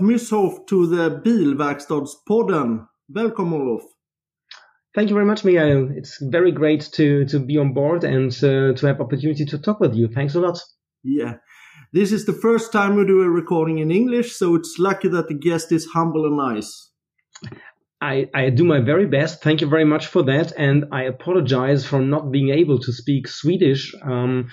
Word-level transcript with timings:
Olaf 0.00 0.66
to 0.66 0.86
the 0.86 1.20
Bilverkstadspodden. 1.24 2.86
Welcome, 3.08 3.54
Olaf. 3.54 3.82
Thank 4.94 5.10
you 5.10 5.14
very 5.14 5.26
much, 5.26 5.44
Miguel. 5.44 5.90
It's 5.94 6.18
very 6.20 6.52
great 6.52 6.88
to, 6.94 7.24
to 7.26 7.38
be 7.38 7.58
on 7.58 7.72
board 7.72 8.04
and 8.04 8.32
uh, 8.42 8.74
to 8.74 8.86
have 8.86 9.00
opportunity 9.00 9.44
to 9.44 9.58
talk 9.58 9.80
with 9.80 9.94
you. 9.94 10.08
Thanks 10.08 10.34
a 10.34 10.40
lot. 10.40 10.58
Yeah. 11.04 11.34
This 11.92 12.12
is 12.12 12.26
the 12.26 12.32
first 12.32 12.72
time 12.72 12.96
we 12.96 13.06
do 13.06 13.22
a 13.22 13.30
recording 13.30 13.78
in 13.78 13.90
English, 13.90 14.36
so 14.36 14.54
it's 14.54 14.76
lucky 14.78 15.08
that 15.08 15.28
the 15.28 15.34
guest 15.34 15.72
is 15.72 15.86
humble 15.86 16.26
and 16.26 16.36
nice. 16.36 16.90
I, 18.00 18.28
I 18.34 18.50
do 18.50 18.64
my 18.64 18.80
very 18.80 19.06
best. 19.06 19.42
Thank 19.42 19.60
you 19.60 19.68
very 19.68 19.84
much 19.84 20.06
for 20.06 20.22
that. 20.24 20.52
And 20.56 20.84
I 20.92 21.04
apologize 21.04 21.84
for 21.84 22.00
not 22.00 22.30
being 22.30 22.50
able 22.50 22.78
to 22.80 22.92
speak 22.92 23.26
Swedish. 23.26 23.94
Um, 24.02 24.48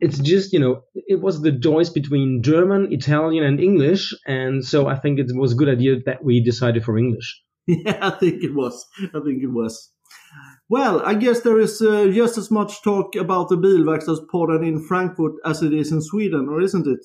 it's 0.00 0.18
just, 0.18 0.52
you 0.52 0.60
know, 0.60 0.82
it 0.94 1.20
was 1.20 1.42
the 1.42 1.58
choice 1.58 1.90
between 1.90 2.42
German, 2.42 2.92
Italian, 2.92 3.44
and 3.44 3.60
English. 3.60 4.14
And 4.26 4.64
so 4.64 4.86
I 4.86 4.96
think 4.96 5.18
it 5.18 5.26
was 5.34 5.52
a 5.52 5.56
good 5.56 5.68
idea 5.68 5.96
that 6.06 6.24
we 6.24 6.42
decided 6.42 6.84
for 6.84 6.98
English. 6.98 7.42
Yeah, 7.70 7.98
I 8.00 8.10
think 8.10 8.42
it 8.42 8.54
was. 8.54 8.86
I 9.00 9.20
think 9.20 9.42
it 9.42 9.52
was. 9.52 9.92
Well, 10.70 11.02
I 11.04 11.12
guess 11.12 11.42
there 11.42 11.60
is 11.60 11.82
uh, 11.82 12.08
just 12.10 12.38
as 12.38 12.50
much 12.50 12.82
talk 12.82 13.14
about 13.14 13.50
the 13.50 13.56
Bilverkstadspodden 13.56 14.66
in 14.66 14.82
Frankfurt 14.86 15.34
as 15.44 15.62
it 15.62 15.74
is 15.74 15.92
in 15.92 16.00
Sweden, 16.00 16.48
or 16.48 16.62
isn't 16.62 16.86
it? 16.86 17.04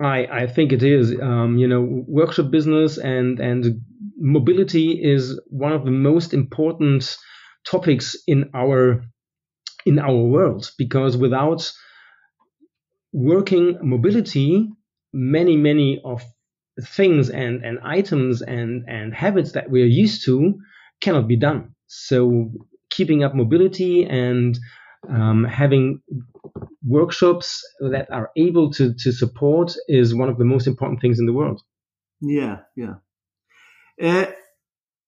I, 0.00 0.26
I 0.26 0.46
think 0.46 0.72
it 0.72 0.84
is. 0.84 1.14
Um, 1.20 1.58
you 1.58 1.66
know, 1.66 2.04
workshop 2.06 2.52
business 2.52 2.98
and 2.98 3.40
and 3.40 3.80
mobility 4.16 4.92
is 5.02 5.40
one 5.48 5.72
of 5.72 5.84
the 5.84 5.90
most 5.90 6.32
important 6.32 7.16
topics 7.66 8.16
in 8.26 8.50
our 8.54 9.02
in 9.86 9.98
our 9.98 10.22
world 10.22 10.70
because 10.78 11.16
without 11.16 11.70
working 13.12 13.78
mobility, 13.82 14.68
many 15.12 15.56
many 15.56 16.00
of 16.04 16.22
things 16.82 17.30
and 17.30 17.64
and 17.64 17.78
items 17.82 18.42
and 18.42 18.84
and 18.88 19.14
habits 19.14 19.52
that 19.52 19.70
we 19.70 19.82
are 19.82 19.92
used 20.02 20.24
to 20.24 20.54
cannot 21.00 21.26
be 21.28 21.36
done. 21.36 21.74
So 21.86 22.52
keeping 22.90 23.24
up 23.24 23.34
mobility 23.34 24.04
and 24.04 24.58
um, 25.08 25.44
having 25.44 26.00
workshops 26.84 27.62
that 27.80 28.10
are 28.10 28.30
able 28.36 28.70
to, 28.72 28.94
to 28.94 29.12
support 29.12 29.74
is 29.88 30.14
one 30.14 30.28
of 30.28 30.38
the 30.38 30.44
most 30.44 30.66
important 30.66 31.00
things 31.00 31.18
in 31.18 31.26
the 31.26 31.32
world. 31.32 31.62
Yeah, 32.20 32.58
yeah. 32.76 32.94
Uh, 34.00 34.26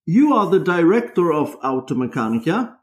you 0.06 0.34
are 0.34 0.50
the 0.50 0.60
director 0.60 1.32
of 1.32 1.58
Automechanika. 1.60 2.74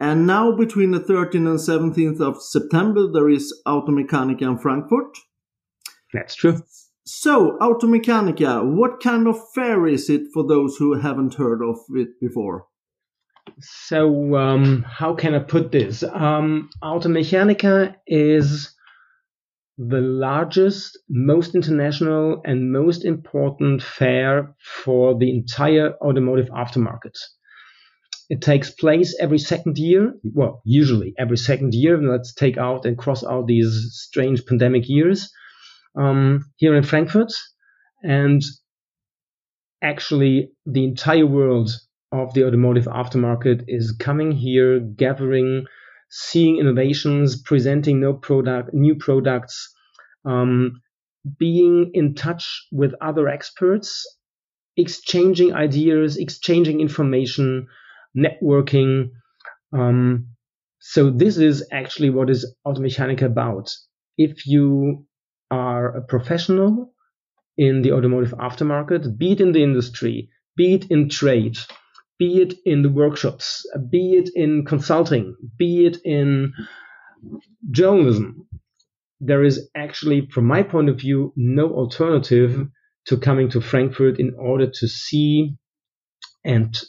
And 0.00 0.26
now, 0.26 0.52
between 0.52 0.92
the 0.92 1.00
13th 1.00 1.34
and 1.34 1.94
17th 1.94 2.20
of 2.20 2.40
September, 2.40 3.08
there 3.12 3.28
is 3.28 3.52
Automechanika 3.66 4.42
in 4.42 4.58
Frankfurt. 4.58 5.18
That's 6.12 6.36
true. 6.36 6.62
So, 7.04 7.56
Automechanika, 7.60 8.64
what 8.64 9.00
kind 9.02 9.26
of 9.26 9.36
fair 9.54 9.86
is 9.86 10.08
it 10.08 10.22
for 10.32 10.46
those 10.46 10.76
who 10.76 11.00
haven't 11.00 11.34
heard 11.34 11.62
of 11.62 11.78
it 11.94 12.20
before? 12.20 12.66
So, 13.60 14.36
um, 14.36 14.84
how 14.86 15.14
can 15.14 15.34
I 15.34 15.40
put 15.40 15.72
this? 15.72 16.04
Um, 16.04 16.70
Automechanika 16.82 17.96
is 18.06 18.74
the 19.78 20.00
largest, 20.00 20.98
most 21.08 21.54
international, 21.54 22.40
and 22.44 22.72
most 22.72 23.04
important 23.04 23.82
fair 23.82 24.54
for 24.84 25.16
the 25.18 25.30
entire 25.30 25.94
automotive 26.02 26.48
aftermarket. 26.50 27.16
It 28.28 28.42
takes 28.42 28.70
place 28.70 29.16
every 29.18 29.38
second 29.38 29.78
year. 29.78 30.14
Well, 30.22 30.60
usually 30.64 31.14
every 31.18 31.38
second 31.38 31.74
year. 31.74 31.96
Let's 32.00 32.34
take 32.34 32.58
out 32.58 32.84
and 32.84 32.98
cross 32.98 33.24
out 33.24 33.46
these 33.46 33.90
strange 33.92 34.44
pandemic 34.44 34.88
years 34.88 35.30
um, 35.98 36.44
here 36.56 36.76
in 36.76 36.82
Frankfurt. 36.82 37.32
And 38.02 38.42
actually, 39.82 40.50
the 40.66 40.84
entire 40.84 41.26
world 41.26 41.70
of 42.12 42.34
the 42.34 42.46
automotive 42.46 42.84
aftermarket 42.84 43.64
is 43.66 43.96
coming 43.98 44.32
here, 44.32 44.78
gathering, 44.78 45.66
seeing 46.10 46.58
innovations, 46.58 47.40
presenting 47.40 48.00
no 48.00 48.12
product, 48.12 48.72
new 48.72 48.94
products, 48.94 49.74
um, 50.24 50.80
being 51.38 51.90
in 51.94 52.14
touch 52.14 52.66
with 52.72 52.94
other 53.00 53.28
experts, 53.28 54.06
exchanging 54.76 55.54
ideas, 55.54 56.16
exchanging 56.16 56.80
information, 56.80 57.66
networking. 58.16 59.10
Um, 59.72 60.28
so 60.80 61.10
this 61.10 61.38
is 61.38 61.66
actually 61.72 62.10
what 62.10 62.30
is 62.30 62.54
Automechanika 62.66 63.22
about. 63.22 63.74
If 64.16 64.46
you 64.46 65.06
are 65.50 65.96
a 65.96 66.02
professional 66.02 66.92
in 67.56 67.82
the 67.82 67.92
automotive 67.92 68.32
aftermarket, 68.38 69.18
be 69.18 69.32
it 69.32 69.40
in 69.40 69.52
the 69.52 69.62
industry, 69.62 70.30
be 70.56 70.74
it 70.74 70.90
in 70.90 71.08
trade, 71.08 71.58
be 72.18 72.42
it 72.42 72.54
in 72.64 72.82
the 72.82 72.90
workshops, 72.90 73.64
be 73.90 74.14
it 74.14 74.30
in 74.34 74.64
consulting, 74.64 75.36
be 75.56 75.86
it 75.86 75.98
in 76.04 76.52
journalism, 77.70 78.46
there 79.20 79.44
is 79.44 79.68
actually, 79.74 80.28
from 80.32 80.46
my 80.46 80.62
point 80.62 80.88
of 80.88 80.98
view, 80.98 81.32
no 81.36 81.72
alternative 81.72 82.68
to 83.06 83.16
coming 83.16 83.48
to 83.50 83.60
Frankfurt 83.60 84.20
in 84.20 84.34
order 84.38 84.66
to 84.66 84.88
see 84.88 85.56
and 86.44 86.80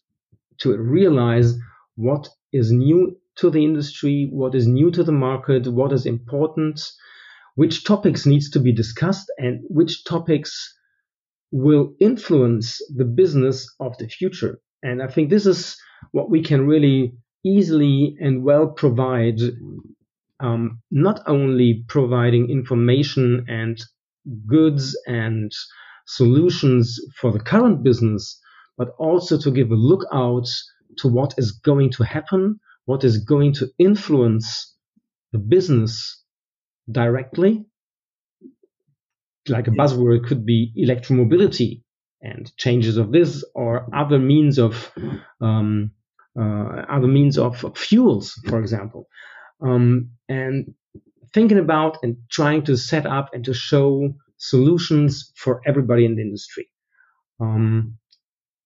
to 0.59 0.77
realize 0.77 1.55
what 1.95 2.29
is 2.51 2.71
new 2.71 3.17
to 3.37 3.49
the 3.49 3.63
industry, 3.63 4.29
what 4.31 4.55
is 4.55 4.67
new 4.67 4.91
to 4.91 5.03
the 5.03 5.11
market, 5.11 5.67
what 5.67 5.93
is 5.93 6.05
important, 6.05 6.81
which 7.55 7.83
topics 7.83 8.25
needs 8.25 8.49
to 8.51 8.59
be 8.59 8.73
discussed, 8.73 9.31
and 9.37 9.61
which 9.69 10.03
topics 10.03 10.77
will 11.51 11.93
influence 11.99 12.79
the 12.95 13.05
business 13.05 13.67
of 13.79 13.97
the 13.97 14.07
future. 14.07 14.59
And 14.83 15.01
I 15.01 15.07
think 15.07 15.29
this 15.29 15.45
is 15.45 15.77
what 16.11 16.29
we 16.29 16.41
can 16.43 16.67
really 16.67 17.13
easily 17.43 18.15
and 18.19 18.43
well 18.43 18.67
provide, 18.67 19.39
um, 20.39 20.81
not 20.91 21.21
only 21.27 21.85
providing 21.87 22.49
information 22.49 23.45
and 23.47 23.81
goods 24.45 24.97
and 25.07 25.51
solutions 26.05 26.99
for 27.19 27.31
the 27.31 27.39
current 27.39 27.83
business, 27.83 28.39
but 28.79 28.95
also 28.97 29.37
to 29.37 29.51
give 29.51 29.69
a 29.71 29.75
lookout 29.75 30.47
to 30.97 31.09
what 31.09 31.35
is 31.37 31.51
going 31.51 31.91
to 31.91 32.03
happen, 32.03 32.59
what 32.85 33.03
is 33.03 33.17
going 33.25 33.53
to 33.53 33.67
influence 33.77 34.73
the 35.33 35.37
business 35.37 36.23
directly. 36.89 37.65
Like 39.49 39.67
a 39.67 39.71
buzzword 39.71 40.25
could 40.25 40.45
be 40.45 40.71
electromobility 40.77 41.83
and 42.21 42.51
changes 42.57 42.95
of 42.97 43.11
this 43.11 43.43
or 43.53 43.85
other 43.93 44.17
means 44.17 44.57
of 44.57 44.91
um, 45.41 45.91
uh, 46.39 46.85
other 46.89 47.07
means 47.07 47.37
of 47.37 47.65
fuels, 47.77 48.39
for 48.47 48.59
example, 48.59 49.07
um, 49.61 50.11
and 50.29 50.73
thinking 51.33 51.59
about 51.59 51.97
and 52.01 52.17
trying 52.31 52.63
to 52.63 52.77
set 52.77 53.05
up 53.05 53.29
and 53.33 53.43
to 53.45 53.53
show 53.53 54.13
solutions 54.37 55.33
for 55.35 55.61
everybody 55.67 56.05
in 56.05 56.15
the 56.15 56.21
industry. 56.21 56.69
Um, 57.41 57.97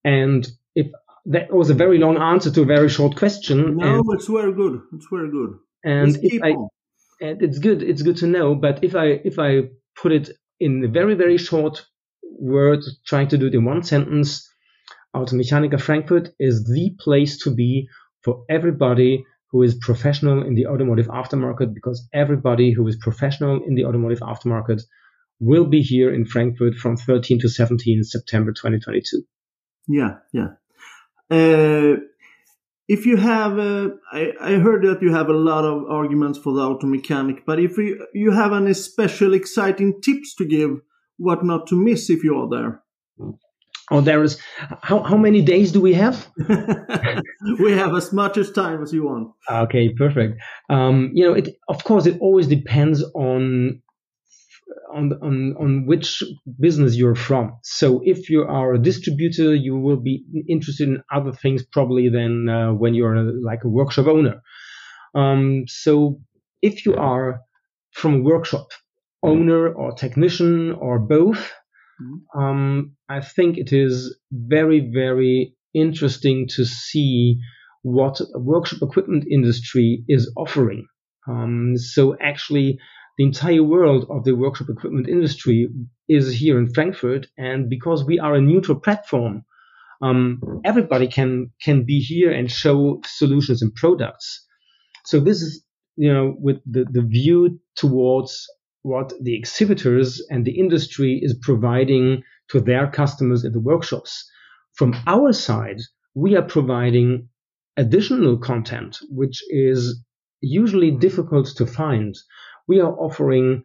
and 0.04 0.48
if 0.76 0.88
that 1.26 1.54
was 1.54 1.70
a 1.70 1.74
very 1.74 1.98
long 1.98 2.18
answer 2.18 2.52
to 2.52 2.62
a 2.62 2.66
very 2.66 2.90
short 2.90 3.16
question. 3.16 3.78
No, 3.78 3.96
and, 3.96 4.06
it's 4.14 4.28
very 4.28 4.54
good. 4.54 4.82
It's 4.94 5.08
very 5.12 5.30
good. 5.32 5.58
And 5.84 6.18
if 6.22 6.42
I, 6.44 6.56
and 7.22 7.42
it's 7.42 7.60
good. 7.60 7.82
It's 7.82 8.02
good 8.02 8.18
to 8.18 8.28
know. 8.28 8.56
But 8.56 8.84
if 8.84 8.96
I 8.96 9.22
if 9.24 9.40
I 9.40 9.70
put 9.96 10.12
it 10.12 10.30
in 10.60 10.84
a 10.84 10.88
very 10.88 11.16
very 11.16 11.38
short 11.38 11.86
words, 12.22 13.00
trying 13.06 13.30
to 13.30 13.38
do 13.38 13.48
it 13.48 13.54
in 13.54 13.64
one 13.64 13.84
sentence, 13.84 14.50
Automechanika 15.16 15.80
Frankfurt 15.80 16.30
is 16.40 16.66
the 16.66 16.96
place 17.00 17.38
to 17.44 17.54
be 17.54 17.88
for 18.22 18.44
everybody 18.50 19.26
who 19.52 19.62
is 19.62 19.76
professional 19.76 20.42
in 20.44 20.56
the 20.56 20.66
automotive 20.66 21.08
aftermarket 21.08 21.74
because 21.74 22.08
everybody 22.12 22.72
who 22.72 22.88
is 22.88 22.98
professional 22.98 23.62
in 23.64 23.76
the 23.76 23.86
automotive 23.86 24.20
aftermarket 24.20 24.82
will 25.40 25.66
be 25.66 25.82
here 25.82 26.12
in 26.14 26.26
Frankfurt 26.26 26.76
from 26.76 26.98
13 26.98 27.40
to 27.40 27.50
17 27.50 28.04
September 28.04 28.52
2022. 28.52 29.24
Yeah, 29.88 30.18
yeah. 30.32 30.50
Uh, 31.30 31.98
if 32.88 33.06
you 33.06 33.18
have, 33.18 33.58
uh, 33.58 33.90
I, 34.12 34.34
I, 34.42 34.52
heard 34.54 34.84
that 34.84 35.02
you 35.02 35.14
have 35.14 35.30
a 35.30 35.34
lot 35.34 35.64
of 35.64 35.90
arguments 35.90 36.38
for 36.38 36.54
the 36.54 36.62
auto 36.62 36.86
mechanic, 36.86 37.46
but 37.46 37.60
if 37.60 37.78
you, 37.78 38.06
you 38.14 38.32
have 38.32 38.52
any 38.52 38.74
special 38.74 39.34
exciting 39.34 40.02
tips 40.02 40.36
to 40.36 40.46
give 40.46 40.82
what 41.18 41.44
not 41.46 41.68
to 41.68 41.76
miss 41.76 42.10
if 42.10 42.24
you 42.24 42.38
are 42.38 42.50
there. 42.50 42.84
Oh, 43.92 44.02
there 44.02 44.24
is. 44.24 44.40
How 44.82 45.04
how 45.04 45.18
many 45.18 45.42
days 45.42 45.72
do 45.72 45.82
we 45.82 45.94
have? 45.94 46.28
we 47.60 47.74
have 47.74 47.94
as 47.94 48.14
much 48.14 48.38
as 48.38 48.50
time 48.50 48.82
as 48.82 48.94
you 48.94 49.04
want. 49.04 49.32
Okay, 49.52 49.94
perfect. 49.94 50.42
Um, 50.70 51.12
you 51.14 51.26
know, 51.26 51.34
it 51.34 51.50
of 51.68 51.84
course 51.84 52.06
it 52.06 52.18
always 52.20 52.48
depends 52.48 53.04
on 53.14 53.83
on 54.94 55.14
on 55.22 55.56
on 55.60 55.86
which 55.86 56.24
business 56.60 56.96
you're 56.96 57.16
from. 57.16 57.58
So 57.64 58.02
if 58.04 58.30
you 58.30 58.44
are 58.44 58.74
a 58.74 58.82
distributor, 58.82 59.54
you 59.56 59.78
will 59.78 60.02
be 60.02 60.24
interested 60.48 60.88
in 60.90 61.04
other 61.12 61.32
things 61.32 61.66
probably 61.66 62.10
than 62.10 62.50
uh, 62.50 62.74
when 62.74 62.94
you're 62.94 63.16
a, 63.16 63.32
like 63.42 63.64
a 63.64 63.70
workshop 63.70 64.08
owner. 64.08 64.42
Um, 65.16 65.64
so 65.68 66.20
if 66.62 66.86
you 66.86 66.96
are 66.96 67.42
from 67.92 68.16
a 68.16 68.24
workshop 68.24 68.68
owner 69.24 69.70
or 69.70 69.94
technician 69.94 70.74
or 70.74 71.00
both. 71.00 71.52
Mm-hmm. 72.02 72.40
Um, 72.40 72.96
I 73.10 73.22
think 73.22 73.58
it 73.58 73.72
is 73.72 74.18
very, 74.32 74.92
very 74.94 75.56
interesting 75.74 76.48
to 76.56 76.66
see 76.66 77.40
what 77.82 78.20
workshop 78.36 78.80
equipment 78.82 79.26
industry 79.30 80.04
is 80.08 80.32
offering. 80.38 80.86
Um, 81.28 81.76
so 81.78 82.18
actually, 82.22 82.80
the 83.18 83.24
entire 83.24 83.64
world 83.64 84.06
of 84.10 84.24
the 84.24 84.36
workshop 84.36 84.70
equipment 84.70 85.08
industry 85.08 85.70
is 86.10 86.34
here 86.34 86.58
in 86.58 86.74
Frankfurt, 86.74 87.28
and 87.38 87.70
because 87.70 88.04
we 88.04 88.20
are 88.20 88.36
a 88.36 88.42
neutral 88.42 88.80
platform, 88.80 89.46
um, 90.02 90.42
everybody 90.66 91.08
can 91.08 91.52
can 91.62 91.84
be 91.84 92.00
here 92.00 92.32
and 92.32 92.52
show 92.52 93.02
solutions 93.06 93.62
and 93.62 93.74
products. 93.76 94.46
So 95.06 95.20
this 95.20 95.42
is 95.42 95.64
you 95.96 96.14
know 96.14 96.36
with 96.38 96.58
the, 96.66 96.86
the 96.92 97.04
view 97.04 97.60
towards 97.76 98.48
what 98.82 99.14
the 99.22 99.36
exhibitors 99.36 100.22
and 100.30 100.44
the 100.44 100.60
industry 100.60 101.20
is 101.22 101.34
providing 101.42 102.24
to 102.50 102.60
their 102.60 102.88
customers 102.88 103.46
in 103.46 103.54
the 103.54 103.60
workshops. 103.60 104.30
From 104.74 104.96
our 105.08 105.32
side, 105.32 105.80
we 106.16 106.36
are 106.36 106.42
providing 106.42 107.30
additional 107.78 108.38
content, 108.38 108.98
which 109.10 109.42
is 109.50 110.04
usually 110.42 110.92
difficult 110.92 111.48
to 111.56 111.66
find. 111.66 112.16
We 112.68 112.80
are 112.80 112.94
offering 112.94 113.64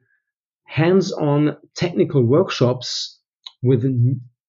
hands-on 0.67 1.57
technical 1.75 2.25
workshops 2.25 3.21
with, 3.63 3.85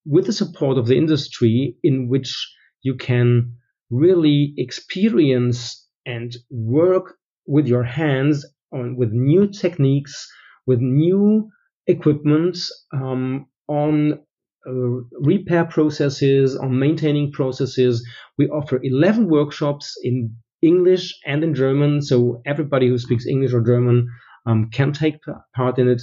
with 0.05 0.25
the 0.25 0.33
support 0.33 0.77
of 0.77 0.87
the 0.87 0.97
industry 0.97 1.75
in 1.83 2.09
which 2.09 2.33
you 2.81 2.95
can 2.95 3.53
really 3.89 4.53
experience 4.57 5.87
and 6.05 6.35
work 6.49 7.15
with 7.47 7.67
your 7.67 7.83
hands 7.83 8.45
on 8.71 8.95
with 8.95 9.11
new 9.11 9.47
techniques, 9.47 10.31
with 10.67 10.79
new 10.79 11.49
equipment 11.87 12.57
um, 12.93 13.47
on 13.67 14.19
uh, 14.67 14.71
repair 15.19 15.65
processes, 15.65 16.55
on 16.55 16.77
maintaining 16.77 17.31
processes. 17.31 18.07
We 18.37 18.47
offer 18.49 18.79
11 18.81 19.27
workshops 19.27 19.95
in 20.03 20.35
English 20.61 21.17
and 21.25 21.43
in 21.43 21.53
German, 21.55 22.01
so 22.01 22.41
everybody 22.45 22.87
who 22.87 22.97
speaks 22.97 23.25
English 23.25 23.53
or 23.53 23.61
German 23.61 24.07
um, 24.49 24.69
can 24.71 24.91
take 24.93 25.17
part 25.55 25.77
in 25.77 25.87
it. 25.87 26.01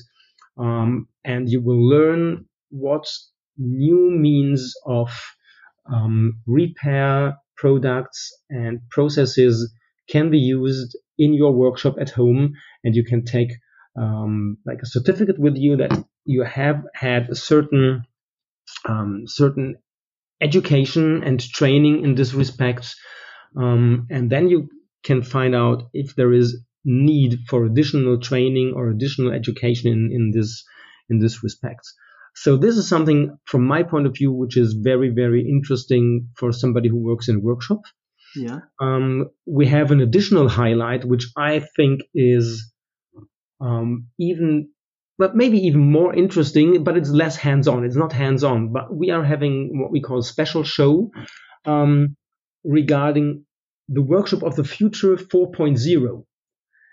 Um, 0.59 1.09
and 1.25 1.49
you 1.51 1.61
will 1.61 1.83
learn 1.89 2.47
what 2.71 3.07
new 3.59 4.11
means 4.11 4.75
of 4.87 5.11
um, 5.93 6.41
repair 6.47 7.37
products 7.57 8.33
and 8.49 8.81
processes 8.91 9.73
can 10.09 10.31
be 10.31 10.39
used 10.39 10.97
in 11.19 11.35
your 11.35 11.53
workshop 11.53 11.97
at 12.01 12.11
home, 12.11 12.55
and 12.85 12.95
you 12.95 13.05
can 13.05 13.25
take 13.25 13.53
um, 13.99 14.59
like 14.67 14.81
a 14.83 14.87
certificate 14.87 15.39
with 15.39 15.57
you 15.57 15.77
that 15.77 16.05
you 16.25 16.45
have 16.45 16.83
had 16.95 17.29
a 17.31 17.35
certain 17.35 18.05
um, 18.85 19.25
certain 19.27 19.77
education 20.41 21.23
and 21.25 21.41
training 21.41 22.05
in 22.05 22.15
this 22.15 22.35
respect, 22.35 22.95
um, 23.57 24.07
and 24.11 24.31
then 24.31 24.49
you 24.49 24.69
can 25.03 25.23
find 25.23 25.55
out 25.55 25.89
if 25.93 26.15
there 26.15 26.33
is 26.33 26.66
need 26.87 27.41
for 27.49 27.67
additional 27.67 28.19
training 28.19 28.73
or 28.75 28.89
additional 28.89 29.33
education 29.33 29.93
in, 29.93 30.11
in 30.13 30.31
this 30.31 30.65
in 31.11 31.19
this 31.19 31.43
respect. 31.43 31.83
So 32.35 32.57
this 32.57 32.77
is 32.77 32.89
something 32.89 33.37
from 33.45 33.67
my 33.67 33.83
point 33.83 34.07
of 34.07 34.15
view 34.15 34.33
which 34.33 34.57
is 34.57 34.73
very 34.73 35.11
very 35.11 35.47
interesting 35.47 36.29
for 36.37 36.53
somebody 36.53 36.89
who 36.89 36.99
works 36.99 37.29
in 37.29 37.43
workshop. 37.43 37.81
Yeah. 38.37 38.61
Um, 38.81 39.31
we 39.47 39.67
have 39.67 39.91
an 39.91 40.01
additional 40.01 40.49
highlight 40.49 41.05
which 41.05 41.27
I 41.37 41.61
think 41.77 42.03
is 42.15 42.73
um, 43.61 44.09
even 44.19 44.69
but 45.19 45.35
maybe 45.35 45.59
even 45.59 45.81
more 45.81 46.15
interesting, 46.15 46.85
but 46.85 46.97
it's 46.97 47.09
less 47.09 47.37
hands-on. 47.37 47.85
It's 47.85 47.97
not 47.97 48.13
hands-on, 48.13 48.73
but 48.73 48.95
we 48.95 49.11
are 49.11 49.25
having 49.25 49.81
what 49.81 49.91
we 49.91 50.03
call 50.03 50.19
a 50.19 50.23
special 50.23 50.63
show 50.63 51.11
um, 51.65 52.17
regarding 52.65 53.45
the 53.89 54.03
workshop 54.03 54.43
of 54.43 54.57
the 54.57 54.65
future 54.65 55.17
4.0. 55.17 56.25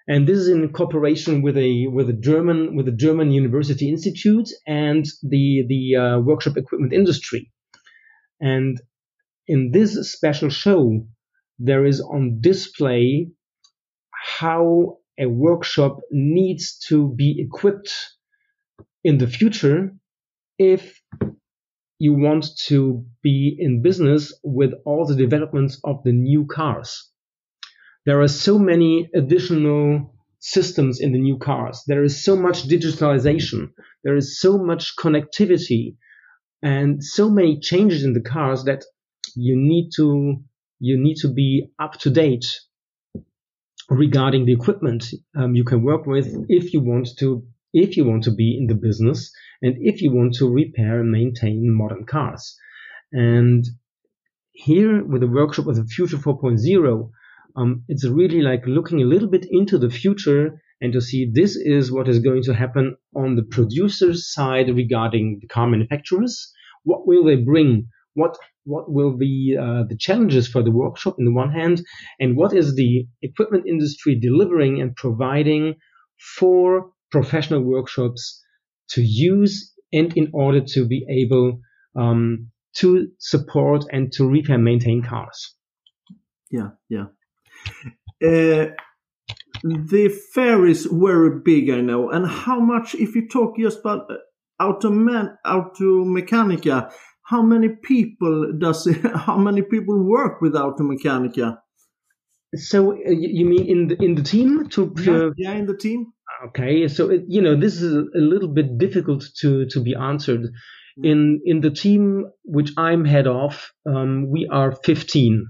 And 0.08 0.28
this 0.28 0.38
is 0.38 0.50
in 0.50 0.74
cooperation 0.74 1.42
with 1.42 1.58
a 1.58 1.88
with 1.88 2.10
a 2.10 2.14
German 2.14 2.76
with 2.76 2.86
the 2.86 2.92
German 2.92 3.32
University 3.32 3.88
Institute 3.90 4.50
and 4.68 5.06
the 5.22 5.64
the 5.68 5.96
uh, 5.96 6.20
workshop 6.20 6.58
equipment 6.58 6.94
industry. 6.94 7.52
And 8.42 8.82
in 9.48 9.72
this 9.72 10.12
special 10.12 10.50
show, 10.50 11.08
there 11.58 11.86
is 11.86 12.02
on 12.02 12.42
display 12.42 13.30
how 14.12 14.98
a 15.18 15.28
workshop 15.28 16.00
needs 16.12 16.78
to 16.88 17.14
be 17.16 17.40
equipped 17.40 17.94
in 19.04 19.18
the 19.18 19.28
future 19.28 19.94
if 20.58 21.02
you 22.00 22.14
want 22.14 22.48
to 22.58 23.06
be 23.22 23.56
in 23.58 23.82
business 23.82 24.34
with 24.44 24.74
all 24.86 25.06
the 25.06 25.16
developments 25.16 25.80
of 25.84 26.04
the 26.04 26.12
new 26.12 26.46
cars. 26.46 27.13
There 28.06 28.22
are 28.22 28.28
so 28.28 28.60
many 28.60 29.10
additional 29.14 30.14
systems 30.40 31.00
in 31.00 31.14
the 31.14 31.20
new 31.20 31.38
cars. 31.38 31.84
There 31.88 32.04
is 32.04 32.24
so 32.24 32.36
much 32.36 32.68
digitalization. 32.68 33.72
There 34.04 34.18
is 34.18 34.40
so 34.40 34.58
much 34.58 34.96
connectivity 34.98 35.96
and 36.62 37.04
so 37.04 37.30
many 37.30 37.60
changes 37.60 38.04
in 38.04 38.14
the 38.14 38.22
cars 38.22 38.66
that 38.66 38.84
you 39.36 39.56
need 39.56 39.90
to 39.96 40.38
you 40.80 40.98
need 40.98 41.16
to 41.16 41.30
be 41.34 41.72
up 41.80 41.94
to 42.00 42.10
date 42.10 42.46
regarding 43.90 44.46
the 44.46 44.54
equipment 44.54 45.06
um, 45.36 45.56
you 45.56 45.64
can 45.64 45.82
work 45.82 46.06
with 46.06 46.28
if 46.50 46.74
you 46.74 46.82
want 46.82 47.08
to 47.20 47.46
if 47.74 47.98
you 47.98 48.06
want 48.06 48.24
to 48.24 48.32
be 48.32 48.58
in 48.58 48.68
the 48.68 48.76
business 48.76 49.32
and 49.62 49.76
if 49.80 50.02
you 50.02 50.14
want 50.14 50.34
to 50.36 50.50
repair 50.50 51.00
and 51.00 51.12
maintain 51.12 51.74
modern 51.74 52.06
cars. 52.06 52.56
And 53.12 53.66
here 54.52 55.04
with 55.04 55.22
the 55.22 55.28
workshop 55.28 55.68
of 55.68 55.76
the 55.76 55.86
future 55.86 56.18
4.0, 56.18 57.10
um, 57.56 57.84
it's 57.88 58.06
really 58.06 58.42
like 58.42 58.66
looking 58.66 59.02
a 59.02 59.06
little 59.06 59.30
bit 59.30 59.46
into 59.50 59.78
the 59.78 59.90
future 59.90 60.62
and 60.82 60.92
to 60.94 61.02
see 61.02 61.30
this 61.32 61.56
is 61.56 61.92
what 61.92 62.10
is 62.10 62.20
going 62.20 62.44
to 62.44 62.54
happen 62.54 62.96
on 63.16 63.36
the 63.36 63.44
producer's 63.44 64.34
side 64.34 64.68
regarding 64.68 65.40
the 65.42 65.48
car 65.48 65.68
manufacturers. 65.68 66.52
What 66.84 67.08
will 67.08 67.24
they 67.24 67.38
bring? 67.38 67.88
What 68.16 68.38
what 68.66 68.92
will 68.92 69.18
be 69.18 69.58
uh, 69.60 69.84
the 69.90 69.98
challenges 69.98 70.48
for 70.48 70.64
the 70.64 70.72
workshop 70.72 71.16
in 71.20 71.26
the 71.26 71.34
one 71.34 71.52
hand, 71.52 71.82
and 72.20 72.36
what 72.36 72.54
is 72.54 72.76
the 72.76 73.08
equipment 73.22 73.66
industry 73.68 74.16
delivering 74.16 74.82
and 74.82 74.96
providing 74.96 75.76
for 76.38 76.92
professional 77.12 77.62
workshops 77.62 78.42
to 78.90 79.02
use 79.02 79.74
and 79.92 80.16
in 80.18 80.30
order 80.34 80.62
to 80.62 80.86
be 80.86 81.06
able 81.10 81.60
um, 81.96 82.50
to 82.76 83.08
support 83.20 83.86
and 83.92 84.12
to 84.14 84.28
repair 84.28 84.58
maintain 84.58 85.04
cars. 85.04 85.56
Yeah, 86.50 86.70
yeah. 86.90 87.06
Uh, 88.24 88.72
the 89.64 90.22
fair 90.34 90.66
is 90.66 90.86
very 90.86 91.40
big, 91.44 91.70
I 91.70 91.82
know. 91.82 92.10
And 92.10 92.28
how 92.28 92.60
much, 92.60 92.96
if 92.96 93.16
you 93.16 93.28
talk 93.28 93.58
just 93.58 93.80
about 93.80 94.10
uh, 94.10 94.16
Automan, 94.62 95.36
Automechanika, 95.46 96.92
how 97.24 97.42
many 97.42 97.70
people 97.70 98.54
does 98.58 98.88
it, 98.88 99.02
how 99.16 99.38
many 99.38 99.62
people 99.62 100.04
work 100.04 100.42
with 100.42 100.54
Automechanika? 100.54 101.58
So 102.56 102.94
uh, 102.94 103.10
you 103.10 103.46
mean 103.46 103.66
in 103.66 103.88
the 103.88 104.04
in 104.04 104.16
the 104.16 104.24
team 104.24 104.70
to 104.70 104.94
yeah, 105.02 105.30
yeah 105.38 105.54
in 105.54 105.66
the 105.66 105.76
team 105.76 106.14
okay 106.46 106.88
so 106.88 107.10
it, 107.10 107.24
you 107.28 107.42
know 107.42 107.56
this 107.56 107.82
is 107.82 107.94
a 107.94 108.20
little 108.20 108.50
bit 108.50 108.78
difficult 108.78 109.26
to 109.40 109.66
to 109.68 109.82
be 109.82 109.96
answered 109.96 110.42
mm. 111.00 111.06
in 111.06 111.42
in 111.46 111.62
the 111.62 111.72
team 111.72 112.26
which 112.44 112.72
I'm 112.78 113.06
head 113.06 113.28
of 113.28 113.72
um, 113.88 114.30
we 114.30 114.48
are 114.52 114.72
15 114.72 115.48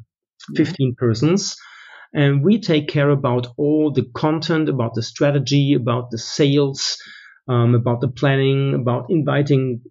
15 0.56 0.96
persons 0.98 1.58
and 2.14 2.44
we 2.44 2.60
take 2.60 2.88
care 2.88 3.10
about 3.10 3.48
all 3.58 3.92
the 3.92 4.06
content 4.16 4.70
about 4.70 4.94
the 4.94 5.02
strategy 5.02 5.74
about 5.74 6.12
the 6.12 6.18
sales 6.18 6.98
um, 7.48 7.76
about 7.76 8.02
the 8.02 8.08
planning 8.08 8.74
about 8.74 9.08
inviting 9.10 9.82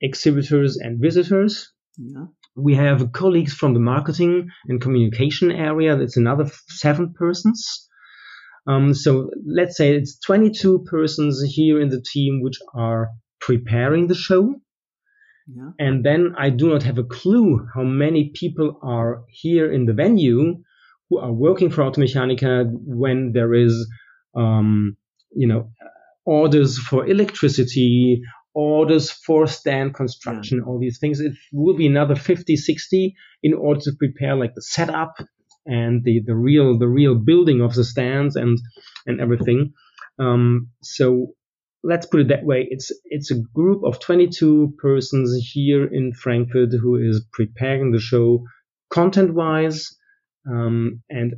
exhibitors 0.00 0.76
and 0.76 1.00
visitors. 1.00 1.72
Yeah. 1.96 2.26
We 2.56 2.74
have 2.76 3.12
colleagues 3.12 3.52
from 3.52 3.74
the 3.74 3.80
marketing 3.80 4.48
and 4.68 4.80
communication 4.80 5.50
area. 5.50 5.96
That's 5.96 6.16
another 6.16 6.50
seven 6.68 7.14
persons. 7.14 7.88
Um, 8.66 8.94
so 8.94 9.30
let's 9.44 9.76
say 9.76 9.94
it's 9.94 10.18
22 10.20 10.84
persons 10.88 11.42
here 11.42 11.80
in 11.80 11.88
the 11.88 12.00
team 12.00 12.40
which 12.42 12.58
are 12.74 13.10
preparing 13.40 14.06
the 14.06 14.14
show. 14.14 14.54
Yeah. 15.46 15.70
And 15.78 16.04
then 16.04 16.34
I 16.38 16.50
do 16.50 16.70
not 16.70 16.84
have 16.84 16.98
a 16.98 17.04
clue 17.04 17.66
how 17.74 17.82
many 17.82 18.30
people 18.34 18.78
are 18.82 19.24
here 19.28 19.70
in 19.70 19.84
the 19.84 19.92
venue 19.92 20.62
who 21.14 21.20
are 21.20 21.32
working 21.32 21.70
for 21.70 21.82
Automechanika 21.82 22.64
when 22.70 23.32
there 23.32 23.54
is, 23.54 23.88
um, 24.34 24.96
you 25.34 25.46
know, 25.46 25.70
orders 26.24 26.78
for 26.78 27.06
electricity 27.06 28.22
orders 28.54 29.10
for 29.10 29.48
stand 29.48 29.94
construction, 29.94 30.58
yeah. 30.58 30.64
all 30.64 30.78
these 30.78 30.98
things. 30.98 31.20
It 31.20 31.32
will 31.52 31.76
be 31.76 31.86
another 31.86 32.14
50, 32.14 32.56
60 32.56 33.14
in 33.42 33.54
order 33.54 33.80
to 33.80 33.92
prepare 33.98 34.36
like 34.36 34.54
the 34.54 34.62
setup 34.62 35.14
and 35.66 36.04
the, 36.04 36.22
the 36.24 36.36
real 36.36 36.78
the 36.78 36.86
real 36.86 37.16
building 37.16 37.60
of 37.60 37.74
the 37.74 37.84
stands 37.84 38.36
and 38.36 38.58
and 39.06 39.20
everything. 39.20 39.72
Um, 40.18 40.68
so 40.82 41.34
let's 41.82 42.06
put 42.06 42.20
it 42.20 42.28
that 42.28 42.44
way. 42.44 42.68
It's 42.70 42.92
it's 43.06 43.30
a 43.30 43.42
group 43.54 43.82
of 43.82 43.98
22 43.98 44.74
persons 44.78 45.34
here 45.52 45.84
in 45.84 46.12
Frankfurt 46.12 46.70
who 46.80 46.96
is 46.96 47.26
preparing 47.32 47.90
the 47.90 48.00
show 48.00 48.44
content-wise, 48.90 49.96
um, 50.50 51.02
and 51.08 51.34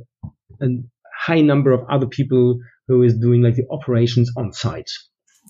a 0.61 0.67
high 1.15 1.41
number 1.41 1.71
of 1.71 1.81
other 1.89 2.07
people 2.07 2.59
who 2.87 3.03
is 3.03 3.17
doing 3.17 3.41
like 3.41 3.55
the 3.55 3.67
operations 3.69 4.31
on 4.37 4.53
site. 4.53 4.91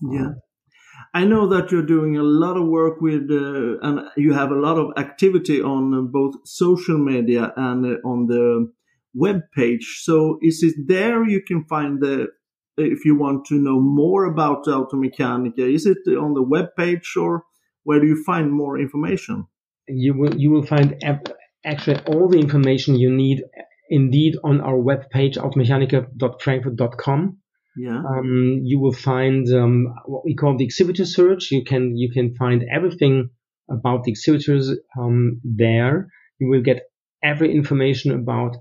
Yeah. 0.01 0.31
I 1.13 1.25
know 1.25 1.47
that 1.47 1.71
you're 1.71 1.85
doing 1.85 2.17
a 2.17 2.23
lot 2.23 2.57
of 2.57 2.67
work 2.67 3.01
with, 3.01 3.29
uh, 3.31 3.79
and 3.81 4.01
you 4.17 4.33
have 4.33 4.51
a 4.51 4.59
lot 4.59 4.77
of 4.77 4.91
activity 4.97 5.61
on 5.61 5.93
uh, 5.93 6.01
both 6.01 6.35
social 6.45 6.97
media 6.97 7.53
and 7.55 7.85
uh, 7.85 8.07
on 8.07 8.27
the 8.27 8.71
web 9.13 9.41
page. 9.55 10.01
So, 10.03 10.37
is 10.41 10.63
it 10.63 10.75
there 10.87 11.27
you 11.27 11.41
can 11.41 11.65
find 11.65 12.01
the 12.01 12.27
if 12.77 13.05
you 13.05 13.17
want 13.17 13.45
to 13.45 13.55
know 13.55 13.79
more 13.79 14.25
about 14.25 14.65
Automechanika? 14.65 15.73
Is 15.73 15.85
it 15.85 15.97
on 16.07 16.33
the 16.33 16.43
web 16.43 16.67
page 16.77 17.13
or 17.15 17.43
where 17.83 17.99
do 17.99 18.07
you 18.07 18.23
find 18.23 18.51
more 18.51 18.77
information? 18.77 19.47
You 19.87 20.13
will 20.13 20.35
you 20.35 20.51
will 20.51 20.65
find 20.65 21.01
actually 21.67 21.99
all 22.05 22.29
the 22.29 22.39
information 22.39 22.95
you 22.95 23.11
need 23.11 23.43
indeed 23.89 24.35
on 24.43 24.61
our 24.61 24.77
web 24.77 25.09
page 25.09 25.35
automechanika.frankfurt.com. 25.35 27.37
Yeah. 27.77 27.99
Um, 27.99 28.61
you 28.63 28.79
will 28.79 28.93
find 28.93 29.47
um, 29.53 29.93
what 30.05 30.25
we 30.25 30.35
call 30.35 30.57
the 30.57 30.65
exhibitor 30.65 31.05
search. 31.05 31.51
You 31.51 31.63
can 31.63 31.95
you 31.95 32.11
can 32.11 32.35
find 32.35 32.63
everything 32.73 33.29
about 33.69 34.03
the 34.03 34.11
exhibitors 34.11 34.71
um, 34.99 35.39
there. 35.43 36.07
You 36.39 36.49
will 36.49 36.63
get 36.63 36.83
every 37.21 37.53
information 37.53 38.11
about 38.11 38.57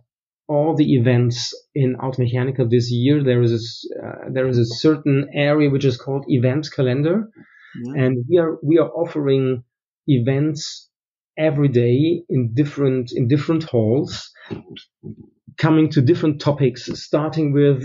all 0.48 0.76
the 0.76 0.94
events 0.94 1.54
in 1.74 1.96
Automechanika 1.96 2.68
this 2.68 2.90
year. 2.90 3.24
There 3.24 3.42
is 3.42 3.52
a, 3.52 4.06
uh, 4.06 4.30
there 4.30 4.48
is 4.48 4.58
a 4.58 4.66
certain 4.66 5.30
area 5.32 5.70
which 5.70 5.84
is 5.84 5.96
called 5.96 6.24
events 6.28 6.68
calendar, 6.68 7.30
yeah. 7.82 8.04
and 8.04 8.24
we 8.28 8.38
are 8.38 8.58
we 8.62 8.78
are 8.78 8.90
offering 8.90 9.64
events 10.06 10.90
every 11.38 11.68
day 11.68 12.22
in 12.28 12.54
different 12.54 13.12
in 13.12 13.28
different 13.28 13.64
halls, 13.64 14.30
coming 15.56 15.90
to 15.90 16.00
different 16.00 16.40
topics, 16.40 16.86
starting 17.02 17.52
with 17.52 17.84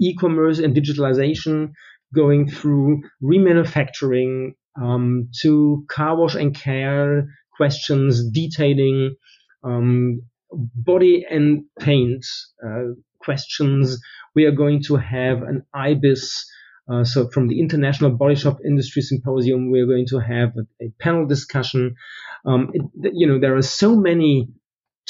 e-commerce 0.00 0.58
and 0.58 0.74
digitalization, 0.74 1.72
going 2.14 2.48
through 2.48 3.02
remanufacturing 3.22 4.54
um, 4.80 5.28
to 5.42 5.84
car 5.88 6.16
wash 6.16 6.34
and 6.34 6.54
care 6.54 7.28
questions, 7.56 8.30
detailing 8.30 9.14
um, 9.62 10.22
body 10.52 11.24
and 11.28 11.64
paint 11.78 12.24
uh, 12.64 12.94
questions. 13.20 14.00
We 14.34 14.44
are 14.44 14.52
going 14.52 14.82
to 14.84 14.96
have 14.96 15.42
an 15.42 15.64
IBIS. 15.74 16.46
Uh, 16.86 17.04
so 17.04 17.28
from 17.28 17.48
the 17.48 17.60
International 17.60 18.10
Body 18.10 18.34
Shop 18.34 18.58
Industry 18.64 19.00
Symposium, 19.00 19.70
we're 19.70 19.86
going 19.86 20.06
to 20.08 20.18
have 20.18 20.50
a, 20.56 20.84
a 20.84 20.90
panel 21.00 21.26
discussion. 21.26 21.94
Um, 22.44 22.70
it, 22.72 23.12
you 23.14 23.26
know, 23.26 23.38
there 23.38 23.56
are 23.56 23.62
so 23.62 23.96
many 23.96 24.48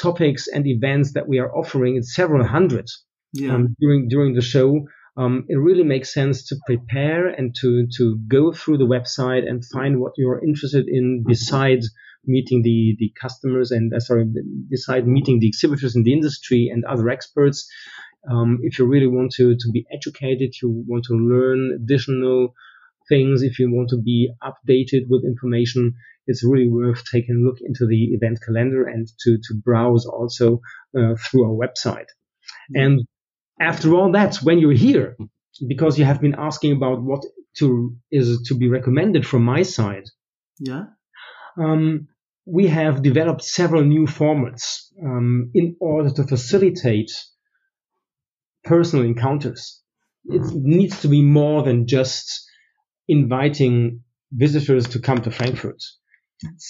topics 0.00 0.48
and 0.48 0.66
events 0.66 1.12
that 1.14 1.28
we 1.28 1.38
are 1.38 1.54
offering. 1.54 1.96
It's 1.96 2.14
several 2.14 2.44
hundred 2.46 2.88
yeah. 3.32 3.54
um, 3.54 3.76
during 3.80 4.08
during 4.08 4.34
the 4.34 4.42
show. 4.42 4.86
Um, 5.16 5.44
it 5.48 5.56
really 5.56 5.84
makes 5.84 6.12
sense 6.12 6.48
to 6.48 6.56
prepare 6.66 7.28
and 7.28 7.54
to 7.60 7.86
to 7.98 8.18
go 8.26 8.52
through 8.52 8.78
the 8.78 8.86
website 8.86 9.48
and 9.48 9.64
find 9.64 10.00
what 10.00 10.12
you're 10.16 10.44
interested 10.44 10.86
in 10.88 11.24
besides 11.26 11.90
meeting 12.26 12.62
the 12.62 12.96
the 12.98 13.12
customers 13.20 13.70
and 13.70 13.92
uh, 13.94 14.00
sorry 14.00 14.26
beside 14.68 15.06
meeting 15.06 15.38
the 15.38 15.46
exhibitors 15.46 15.94
in 15.94 16.02
the 16.02 16.12
industry 16.12 16.70
and 16.72 16.84
other 16.84 17.08
experts. 17.08 17.68
Um, 18.30 18.58
if 18.62 18.78
you 18.78 18.86
really 18.86 19.06
want 19.06 19.32
to 19.32 19.54
to 19.54 19.70
be 19.72 19.84
educated, 19.92 20.54
you 20.60 20.84
want 20.88 21.04
to 21.04 21.14
learn 21.14 21.78
additional 21.80 22.54
things, 23.08 23.42
if 23.42 23.58
you 23.58 23.70
want 23.70 23.90
to 23.90 24.00
be 24.00 24.30
updated 24.42 25.08
with 25.08 25.24
information, 25.24 25.94
it's 26.26 26.44
really 26.44 26.68
worth 26.68 27.04
taking 27.10 27.36
a 27.36 27.46
look 27.46 27.58
into 27.60 27.86
the 27.86 28.14
event 28.14 28.38
calendar 28.44 28.84
and 28.86 29.06
to 29.20 29.36
to 29.36 29.54
browse 29.54 30.06
also 30.06 30.60
uh, 30.96 31.14
through 31.16 31.44
our 31.44 31.66
website. 31.66 32.08
Mm-hmm. 32.70 32.80
And 32.80 33.00
after 33.60 33.94
all 33.94 34.12
that, 34.12 34.36
when 34.36 34.58
you're 34.58 34.72
here, 34.72 35.16
because 35.66 35.98
you 35.98 36.04
have 36.04 36.20
been 36.20 36.34
asking 36.36 36.72
about 36.72 37.02
what 37.02 37.24
to 37.58 37.96
is 38.10 38.42
to 38.48 38.54
be 38.54 38.68
recommended 38.68 39.26
from 39.26 39.44
my 39.44 39.62
side. 39.62 40.04
Yeah. 40.58 40.84
Um, 41.56 42.08
we 42.46 42.66
have 42.66 43.02
developed 43.02 43.42
several 43.42 43.84
new 43.84 44.06
formats 44.06 44.82
um, 45.02 45.50
in 45.54 45.76
order 45.80 46.10
to 46.10 46.24
facilitate 46.24 47.10
personal 48.64 49.04
encounters. 49.04 49.80
It 50.26 50.42
needs 50.54 51.02
to 51.02 51.08
be 51.08 51.22
more 51.22 51.62
than 51.62 51.86
just 51.86 52.43
inviting 53.08 54.00
visitors 54.32 54.88
to 54.88 54.98
come 54.98 55.20
to 55.22 55.30
Frankfurt. 55.30 55.82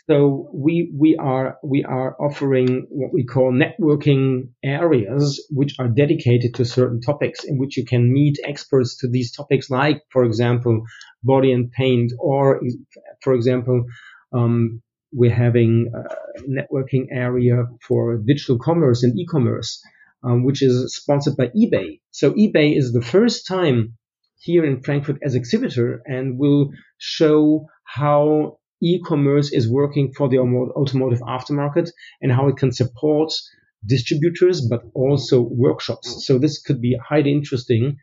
So 0.08 0.50
we 0.52 0.92
we 0.94 1.16
are 1.16 1.56
we 1.64 1.84
are 1.84 2.14
offering 2.20 2.86
what 2.90 3.12
we 3.12 3.24
call 3.24 3.52
networking 3.52 4.50
areas, 4.62 5.44
which 5.50 5.74
are 5.78 5.88
dedicated 5.88 6.54
to 6.56 6.64
certain 6.64 7.00
topics, 7.00 7.44
in 7.44 7.58
which 7.58 7.76
you 7.76 7.84
can 7.84 8.12
meet 8.12 8.38
experts 8.44 8.98
to 8.98 9.08
these 9.08 9.32
topics, 9.32 9.70
like 9.70 10.02
for 10.10 10.24
example, 10.24 10.84
body 11.22 11.50
and 11.52 11.72
paint, 11.72 12.12
or 12.18 12.60
for 13.22 13.34
example, 13.34 13.84
um, 14.32 14.82
we're 15.12 15.34
having 15.34 15.90
a 15.94 16.40
networking 16.42 17.06
area 17.10 17.64
for 17.86 18.18
digital 18.18 18.58
commerce 18.58 19.02
and 19.02 19.18
e-commerce, 19.18 19.82
um, 20.22 20.44
which 20.44 20.62
is 20.62 20.94
sponsored 20.94 21.36
by 21.36 21.48
eBay. 21.48 22.00
So 22.10 22.32
eBay 22.32 22.76
is 22.76 22.92
the 22.92 23.02
first 23.02 23.46
time 23.46 23.96
here 24.44 24.64
in 24.64 24.82
Frankfurt 24.82 25.18
as 25.22 25.34
exhibitor 25.34 26.02
and 26.04 26.38
will 26.38 26.70
show 26.98 27.66
how 27.84 28.58
e-commerce 28.82 29.50
is 29.52 29.70
working 29.70 30.12
for 30.12 30.28
the 30.28 30.38
automotive 30.38 31.20
aftermarket 31.20 31.88
and 32.20 32.30
how 32.30 32.48
it 32.48 32.56
can 32.58 32.70
support 32.70 33.32
distributors, 33.86 34.66
but 34.68 34.82
also 34.94 35.40
workshops. 35.40 36.08
Mm. 36.08 36.20
So 36.20 36.38
this 36.38 36.60
could 36.60 36.80
be 36.82 36.96
highly 37.08 37.32
interesting. 37.32 37.96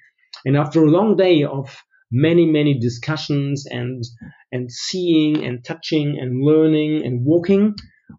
And 0.44 0.58
after 0.58 0.84
a 0.84 0.90
long 0.90 1.16
day 1.16 1.44
of 1.44 1.78
many, 2.12 2.46
many 2.48 2.80
discussions 2.80 3.68
and, 3.70 4.04
and 4.52 4.72
seeing 4.72 5.46
and 5.46 5.64
touching 5.64 6.18
and 6.20 6.44
learning 6.44 7.06
and 7.06 7.24
walking, 7.24 7.76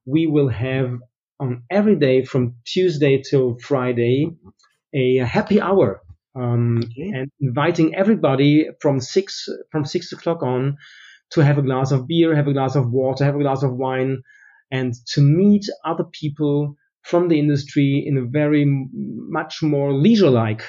we 0.06 0.26
will 0.28 0.48
have 0.48 0.96
on 1.40 1.64
every 1.70 1.96
day 1.96 2.24
from 2.24 2.54
Tuesday 2.64 3.20
till 3.20 3.58
Friday 3.58 4.28
a 4.94 5.18
happy 5.18 5.60
hour 5.60 6.00
um, 6.34 6.78
okay. 6.84 7.10
and 7.14 7.30
inviting 7.40 7.94
everybody 7.94 8.68
from 8.80 9.00
six 9.00 9.48
from 9.70 9.84
six 9.84 10.12
o'clock 10.12 10.42
on 10.42 10.76
to 11.30 11.44
have 11.44 11.58
a 11.58 11.62
glass 11.62 11.92
of 11.92 12.06
beer, 12.06 12.34
have 12.34 12.48
a 12.48 12.52
glass 12.52 12.76
of 12.76 12.90
water, 12.90 13.24
have 13.24 13.36
a 13.36 13.42
glass 13.42 13.62
of 13.62 13.74
wine, 13.74 14.22
and 14.70 14.94
to 15.06 15.20
meet 15.20 15.66
other 15.84 16.04
people 16.04 16.76
from 17.02 17.28
the 17.28 17.38
industry 17.38 18.02
in 18.06 18.16
a 18.16 18.22
very 18.22 18.64
much 18.66 19.62
more 19.62 19.92
leisure-like 19.92 20.62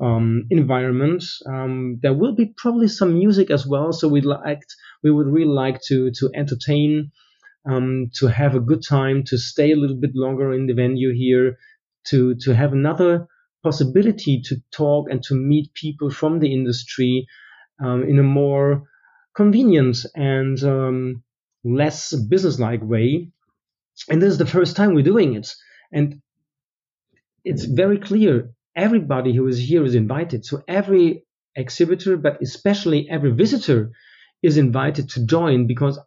um, 0.00 0.46
environment. 0.50 1.24
Um, 1.46 1.98
there 2.02 2.14
will 2.14 2.34
be 2.34 2.52
probably 2.56 2.88
some 2.88 3.14
music 3.14 3.50
as 3.50 3.66
well, 3.66 3.92
so 3.92 4.08
we'd 4.08 4.24
like 4.24 4.60
we 5.02 5.10
would 5.10 5.26
really 5.26 5.52
like 5.52 5.80
to 5.88 6.10
to 6.18 6.30
entertain, 6.34 7.12
um, 7.70 8.10
to 8.14 8.26
have 8.26 8.54
a 8.54 8.60
good 8.60 8.82
time, 8.86 9.22
to 9.24 9.38
stay 9.38 9.72
a 9.72 9.76
little 9.76 9.96
bit 9.96 10.12
longer 10.14 10.52
in 10.52 10.66
the 10.66 10.74
venue 10.74 11.12
here, 11.14 11.56
to 12.08 12.34
to 12.42 12.54
have 12.54 12.72
another 12.72 13.26
possibility 13.68 14.34
to 14.48 14.54
talk 14.70 15.02
and 15.10 15.20
to 15.24 15.34
meet 15.34 15.74
people 15.74 16.08
from 16.20 16.38
the 16.38 16.50
industry 16.58 17.26
um, 17.84 18.00
in 18.10 18.18
a 18.18 18.28
more 18.40 18.68
convenient 19.34 19.96
and 20.14 20.56
um, 20.62 21.22
less 21.64 22.00
business-like 22.32 22.82
way. 22.94 23.08
And 24.08 24.20
this 24.20 24.32
is 24.34 24.38
the 24.38 24.54
first 24.56 24.76
time 24.76 24.94
we're 24.94 25.12
doing 25.14 25.34
it. 25.40 25.48
And 25.92 26.20
it's 27.44 27.64
very 27.82 27.98
clear 28.08 28.32
everybody 28.74 29.32
who 29.34 29.46
is 29.52 29.58
here 29.70 29.84
is 29.84 29.94
invited. 29.94 30.44
So 30.44 30.62
every 30.68 31.24
exhibitor, 31.54 32.16
but 32.16 32.34
especially 32.42 33.00
every 33.16 33.32
visitor 33.44 33.90
is 34.42 34.56
invited 34.56 35.08
to 35.10 35.26
join 35.26 35.66
because 35.66 35.98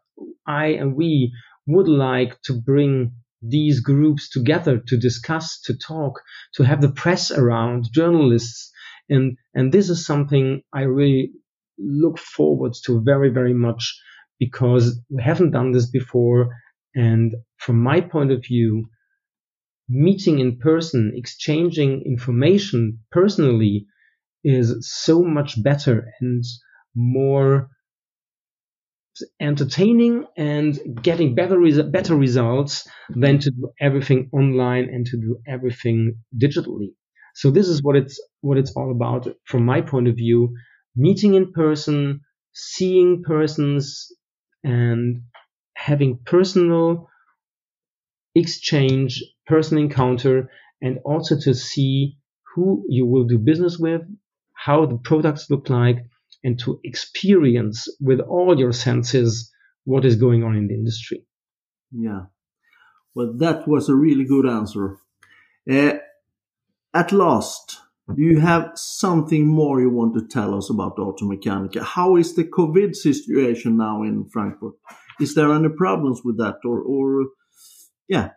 I 0.45 0.65
and 0.81 0.95
we 0.95 1.33
would 1.73 1.89
like 1.89 2.41
to 2.47 2.53
bring 2.53 2.93
these 3.41 3.79
groups 3.79 4.29
together 4.29 4.81
to 4.88 4.98
discuss, 4.98 5.62
to 5.62 5.77
talk, 5.77 6.22
to 6.55 6.63
have 6.63 6.81
the 6.81 6.91
press 6.91 7.31
around, 7.31 7.88
journalists. 7.93 8.72
And, 9.10 9.38
and 9.53 9.72
this 9.72 9.89
is 9.89 10.05
something 10.05 10.62
I 10.74 10.81
really 10.81 11.31
look 11.77 12.19
forward 12.19 12.74
to 12.86 13.01
very, 13.01 13.29
very 13.29 13.53
much 13.53 14.00
because 14.39 15.00
we 15.10 15.24
haven't 15.24 15.51
done 15.51 15.72
this 15.72 15.89
before. 15.89 16.55
And 16.96 17.36
from 17.58 17.81
my 17.81 18.01
point 18.01 18.31
of 18.31 18.43
view, 18.43 18.89
meeting 19.88 20.39
in 20.39 20.58
person, 20.58 21.13
exchanging 21.15 22.03
information 22.05 23.00
personally 23.12 23.88
is 24.43 24.88
so 24.89 25.24
much 25.24 25.62
better 25.62 26.08
and 26.22 26.43
more 26.96 27.69
entertaining 29.39 30.25
and 30.38 30.79
getting 31.01 31.35
better 31.35 31.59
res- 31.59 31.81
better 31.81 32.15
results 32.15 32.88
than 33.09 33.39
to 33.39 33.51
do 33.51 33.71
everything 33.79 34.29
online 34.33 34.85
and 34.85 35.05
to 35.07 35.17
do 35.17 35.39
everything 35.47 36.15
digitally. 36.38 36.93
So 37.35 37.51
this 37.51 37.67
is 37.67 37.81
what 37.83 37.95
it's 37.95 38.21
what 38.41 38.57
it's 38.57 38.71
all 38.75 38.91
about 38.91 39.27
from 39.45 39.65
my 39.65 39.81
point 39.81 40.07
of 40.07 40.15
view 40.15 40.55
meeting 40.95 41.33
in 41.35 41.51
person, 41.53 42.21
seeing 42.53 43.23
persons 43.23 44.11
and 44.63 45.21
having 45.75 46.19
personal 46.25 47.07
exchange, 48.35 49.23
personal 49.47 49.83
encounter, 49.83 50.49
and 50.81 50.99
also 51.05 51.38
to 51.39 51.53
see 51.53 52.17
who 52.55 52.85
you 52.89 53.05
will 53.05 53.25
do 53.25 53.38
business 53.38 53.77
with, 53.77 54.01
how 54.53 54.85
the 54.85 54.97
products 54.97 55.49
look 55.49 55.69
like, 55.69 56.05
and 56.43 56.60
to 56.60 56.79
experience 56.84 57.88
with 58.00 58.19
all 58.19 58.58
your 58.58 58.72
senses 58.72 59.51
what 59.86 60.05
is 60.05 60.15
going 60.15 60.43
on 60.43 60.55
in 60.55 60.67
the 60.67 60.74
industry. 60.74 61.25
Yeah. 61.91 62.25
Well, 63.15 63.34
that 63.38 63.67
was 63.67 63.89
a 63.89 63.96
really 63.96 64.25
good 64.25 64.46
answer. 64.46 64.98
Uh, 65.69 65.93
at 66.93 67.12
last, 67.12 67.79
do 68.15 68.22
you 68.22 68.39
have 68.39 68.72
something 68.75 69.48
more 69.48 69.79
you 69.79 69.89
want 69.89 70.15
to 70.15 70.27
tell 70.27 70.55
us 70.55 70.69
about 70.69 70.98
Automechanika? 70.98 71.84
How 71.84 72.15
is 72.15 72.36
the 72.36 72.43
COVID 72.43 72.96
situation 72.96 73.77
now 73.77 74.03
in 74.03 74.27
Frankfurt? 74.31 74.74
Is 75.19 75.36
there 75.36 75.51
any 75.53 75.69
problems 75.69 76.22
with 76.24 76.38
that, 76.38 76.55
or, 76.65 76.81
or 76.81 77.25
yeah? 78.08 78.29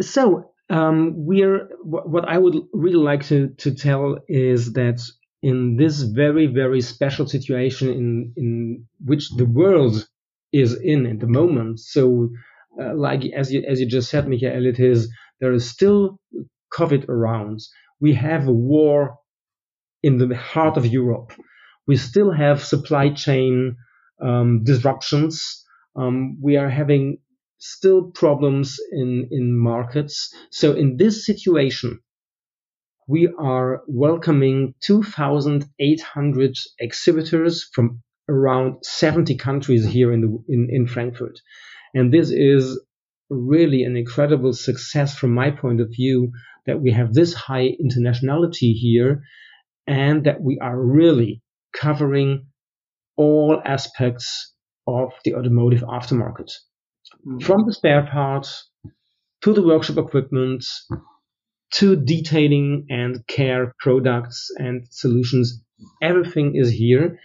So 0.00 0.52
um, 0.70 1.14
we're 1.16 1.68
what 1.82 2.28
I 2.28 2.38
would 2.38 2.56
really 2.72 3.02
like 3.02 3.24
to 3.26 3.48
to 3.58 3.74
tell 3.74 4.18
is 4.28 4.74
that 4.74 5.00
in 5.42 5.76
this 5.76 6.02
very 6.02 6.46
very 6.46 6.80
special 6.80 7.26
situation 7.26 7.88
in 7.88 8.32
in 8.36 8.86
which 9.04 9.30
the 9.36 9.46
world 9.46 10.06
is 10.52 10.74
in 10.80 11.06
at 11.06 11.20
the 11.20 11.26
moment. 11.26 11.78
So, 11.80 12.30
uh, 12.80 12.94
like 12.94 13.24
as 13.36 13.52
you 13.52 13.62
as 13.68 13.80
you 13.80 13.86
just 13.86 14.10
said, 14.10 14.28
Michael, 14.28 14.66
it 14.66 14.80
is 14.80 15.12
there 15.40 15.52
is 15.52 15.68
still 15.68 16.18
COVID 16.72 17.08
around. 17.08 17.60
We 18.00 18.14
have 18.14 18.48
a 18.48 18.52
war 18.52 19.18
in 20.02 20.18
the 20.18 20.34
heart 20.36 20.76
of 20.76 20.86
Europe. 20.86 21.32
We 21.86 21.96
still 21.96 22.32
have 22.32 22.62
supply 22.62 23.10
chain 23.10 23.76
um, 24.20 24.64
disruptions. 24.64 25.64
Um, 25.96 26.38
we 26.40 26.56
are 26.56 26.68
having 26.68 27.18
still 27.58 28.10
problems 28.10 28.78
in, 28.92 29.28
in 29.30 29.58
markets. 29.58 30.32
So 30.50 30.74
in 30.74 30.96
this 30.96 31.26
situation, 31.26 32.00
we 33.08 33.26
are 33.38 33.82
welcoming 33.88 34.74
2,800 34.82 36.58
exhibitors 36.78 37.68
from 37.72 38.02
around 38.28 38.84
70 38.84 39.36
countries 39.36 39.86
here 39.86 40.12
in, 40.12 40.20
the, 40.20 40.44
in, 40.48 40.68
in 40.70 40.86
Frankfurt. 40.86 41.40
And 41.94 42.12
this 42.12 42.30
is 42.30 42.78
really 43.30 43.84
an 43.84 43.96
incredible 43.96 44.52
success 44.52 45.16
from 45.16 45.32
my 45.32 45.50
point 45.50 45.80
of 45.80 45.88
view 45.88 46.32
that 46.66 46.80
we 46.82 46.92
have 46.92 47.14
this 47.14 47.32
high 47.32 47.70
internationality 47.82 48.74
here 48.74 49.22
and 49.86 50.24
that 50.24 50.42
we 50.42 50.58
are 50.60 50.78
really 50.78 51.42
covering 51.74 52.46
all 53.16 53.60
aspects 53.64 54.52
of 54.86 55.12
the 55.24 55.34
automotive 55.34 55.80
aftermarket. 55.80 56.50
Mm-hmm. 57.26 57.38
From 57.38 57.64
the 57.66 57.72
spare 57.72 58.06
parts 58.06 58.68
to 59.42 59.54
the 59.54 59.62
workshop 59.62 59.96
equipment 59.96 60.66
to 61.70 61.96
detailing 61.96 62.86
and 62.88 63.26
care 63.26 63.74
products 63.78 64.50
and 64.56 64.86
solutions, 64.90 65.62
everything 66.02 66.56
is 66.56 66.70
here. 66.70 67.18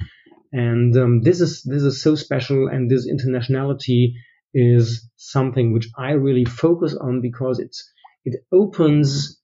And 0.52 0.96
um, 0.98 1.22
this 1.22 1.42
is 1.42 1.64
this 1.64 1.84
is 1.84 2.02
so 2.02 2.16
special, 2.16 2.68
and 2.68 2.90
this 2.90 3.10
internationality 3.10 4.14
is 4.54 5.10
something 5.16 5.74
which 5.74 5.90
I 5.98 6.12
really 6.12 6.46
focus 6.46 6.96
on 6.96 7.22
because 7.22 7.60
it's 7.60 7.92
it 8.24 8.46
opens 8.52 9.40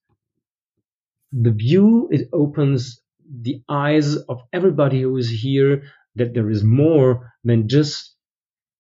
the 1.32 1.52
view, 1.52 2.10
it 2.12 2.30
opens 2.34 3.02
the 3.42 3.62
eyes 3.70 4.16
of 4.16 4.42
everybody 4.54 5.02
who 5.02 5.18
is 5.18 5.30
here 5.30 5.84
that 6.16 6.34
there 6.34 6.50
is 6.50 6.64
more 6.64 7.32
than 7.44 7.68
just 7.68 8.16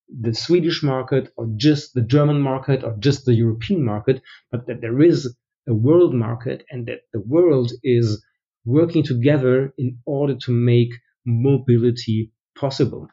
the 0.09 0.33
Swedish 0.33 0.81
market 0.81 1.31
or 1.37 1.47
just 1.55 1.93
the 1.93 2.01
German 2.01 2.41
market 2.41 2.83
or 2.83 2.95
just 2.99 3.25
the 3.25 3.33
European 3.33 3.83
market, 3.83 4.21
but 4.51 4.65
that 4.67 4.81
there 4.81 5.01
is 5.01 5.35
a 5.67 5.73
world 5.73 6.13
market 6.13 6.63
and 6.69 6.87
that 6.87 7.01
the 7.13 7.21
world 7.21 7.71
is 7.83 8.23
working 8.65 9.03
together 9.03 9.73
in 9.77 9.97
order 10.05 10.35
to 10.35 10.51
make 10.51 10.91
mobility 11.25 12.31
possible. 12.57 13.07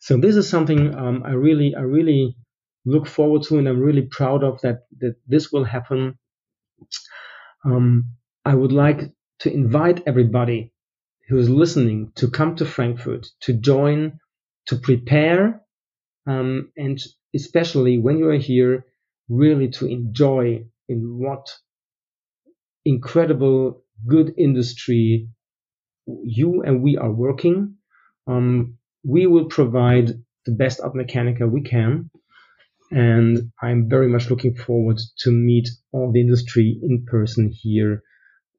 So 0.00 0.16
this 0.16 0.36
is 0.36 0.48
something 0.48 0.94
um, 0.94 1.22
I 1.24 1.32
really, 1.32 1.74
I 1.74 1.80
really 1.80 2.36
look 2.84 3.06
forward 3.06 3.42
to, 3.44 3.58
and 3.58 3.68
I'm 3.68 3.80
really 3.80 4.02
proud 4.02 4.44
of 4.44 4.60
that. 4.62 4.86
That 5.00 5.16
this 5.26 5.50
will 5.50 5.64
happen. 5.64 6.18
Um, 7.64 8.12
I 8.44 8.54
would 8.54 8.72
like 8.72 9.10
to 9.40 9.52
invite 9.52 10.02
everybody 10.06 10.72
who 11.28 11.38
is 11.38 11.48
listening 11.48 12.12
to 12.16 12.30
come 12.30 12.54
to 12.56 12.64
Frankfurt 12.64 13.26
to 13.40 13.52
join, 13.52 14.20
to 14.66 14.76
prepare, 14.76 15.62
um, 16.26 16.70
and 16.76 17.02
especially 17.34 17.98
when 17.98 18.18
you 18.18 18.28
are 18.28 18.38
here, 18.38 18.84
really 19.28 19.68
to 19.68 19.86
enjoy 19.86 20.64
in 20.88 21.18
what 21.18 21.48
incredible 22.86 23.82
good 24.06 24.32
industry 24.38 25.28
you 26.06 26.62
and 26.62 26.82
we 26.82 26.96
are 26.96 27.10
working. 27.10 27.76
Um, 28.26 28.78
we 29.04 29.26
will 29.26 29.46
provide 29.46 30.10
the 30.44 30.52
best 30.52 30.80
Automechanika 30.80 31.50
we 31.50 31.62
can. 31.62 32.10
And 32.90 33.50
I'm 33.60 33.88
very 33.88 34.08
much 34.08 34.30
looking 34.30 34.54
forward 34.54 34.98
to 35.18 35.30
meet 35.32 35.68
all 35.92 36.12
the 36.12 36.20
industry 36.20 36.78
in 36.80 37.04
person 37.04 37.50
here 37.52 38.02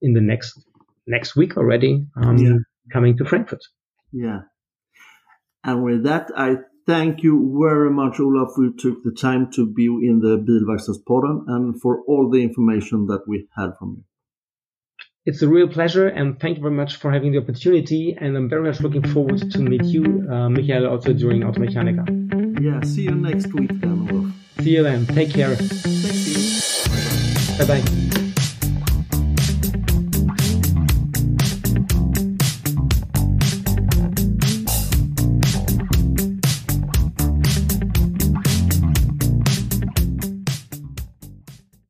in 0.02 0.14
the 0.14 0.22
next 0.22 0.60
next 1.08 1.38
week 1.38 1.56
already, 1.56 2.06
um, 2.22 2.38
yeah. 2.38 2.58
coming 2.92 3.18
to 3.18 3.26
Frankfurt. 3.26 3.62
Yeah. 4.12 4.42
And 5.64 5.84
with 5.84 6.04
that, 6.04 6.30
I 6.36 6.58
thank 6.86 7.24
you 7.24 7.58
very 7.58 7.90
much, 7.90 8.20
Olaf, 8.20 8.50
you 8.58 8.74
took 8.78 9.04
the 9.04 9.14
time 9.14 9.50
to 9.54 9.66
be 9.66 9.86
in 9.86 10.20
the 10.20 10.38
Bilverkstadspodden 10.38 11.46
and 11.48 11.82
for 11.82 12.02
all 12.06 12.30
the 12.30 12.44
information 12.44 13.08
that 13.08 13.22
we 13.28 13.48
had 13.56 13.72
from 13.80 13.96
you. 13.98 14.04
It's 15.28 15.42
a 15.42 15.48
real 15.48 15.68
pleasure, 15.68 16.08
and 16.08 16.40
thank 16.40 16.56
you 16.56 16.64
very 16.64 16.74
much 16.74 16.96
for 16.96 17.12
having 17.12 17.34
the 17.34 17.40
opportunity. 17.40 18.18
And 18.18 18.38
I'm 18.38 18.48
very 18.48 18.64
much 18.64 18.80
looking 18.80 19.06
forward 19.10 19.52
to 19.52 19.60
meet 19.60 19.84
you, 19.84 20.26
uh, 20.32 20.48
Michael, 20.50 20.88
also 20.88 21.12
during 21.12 21.42
Automechanika. 21.42 22.64
Yeah, 22.64 22.82
see 22.84 23.02
you 23.04 23.12
next 23.12 23.54
week 23.54 23.72
then, 23.82 24.08
Olaf. 24.10 24.34
See 24.64 24.78
you 24.78 24.84
then. 24.84 25.06
Take 25.06 25.32
care. 25.32 25.54
Thank 25.58 26.28
you. 26.28 27.66
Bye 27.66 27.82
bye. 27.82 28.07